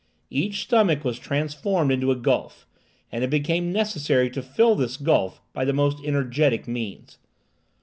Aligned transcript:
Each 0.31 0.63
stomach 0.63 1.03
was 1.03 1.19
transformed 1.19 1.91
into 1.91 2.09
a 2.11 2.15
gulf, 2.15 2.65
and 3.11 3.23
it 3.23 3.29
became 3.29 3.71
necessary 3.71 4.31
to 4.31 4.41
fill 4.41 4.73
this 4.73 4.97
gulf 4.97 5.39
by 5.53 5.63
the 5.63 5.73
most 5.73 5.99
energetic 6.03 6.67
means. 6.67 7.19